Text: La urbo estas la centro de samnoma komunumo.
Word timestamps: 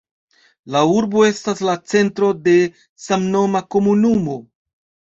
La 0.75 0.81
urbo 0.93 1.25
estas 1.33 1.61
la 1.69 1.77
centro 1.93 2.33
de 2.49 2.57
samnoma 3.07 3.65
komunumo. 3.77 4.43